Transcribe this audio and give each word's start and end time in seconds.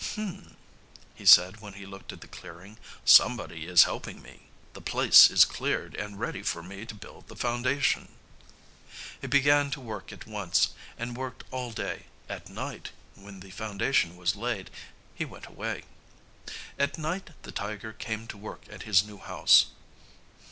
"H'm," 0.03 0.55
he 1.13 1.27
said 1.27 1.61
when 1.61 1.73
he 1.73 1.85
looked 1.85 2.11
at 2.11 2.21
the 2.21 2.27
clearing. 2.27 2.77
"Somebody 3.05 3.67
is 3.67 3.83
helping 3.83 4.19
me. 4.19 4.47
The 4.73 4.81
place 4.81 5.29
is 5.29 5.45
cleared 5.45 5.93
and 5.93 6.19
ready 6.19 6.41
for 6.41 6.63
me 6.63 6.87
to 6.87 6.95
build 6.95 7.27
the 7.27 7.35
foundation." 7.35 8.07
He 9.21 9.27
began 9.27 9.69
to 9.69 9.79
work 9.79 10.11
at 10.11 10.25
once 10.25 10.69
and 10.97 11.15
worked 11.15 11.43
all 11.51 11.69
day. 11.71 12.05
At 12.27 12.49
night 12.49 12.89
when 13.13 13.41
the 13.41 13.51
foundation 13.51 14.15
was 14.17 14.35
laid, 14.35 14.71
he 15.13 15.23
went 15.23 15.45
away. 15.45 15.83
At 16.79 16.97
night 16.97 17.29
the 17.43 17.51
tiger 17.51 17.93
came 17.93 18.25
to 18.29 18.37
work 18.37 18.63
at 18.71 18.81
his 18.89 19.03
new 19.03 19.19
house. 19.19 19.67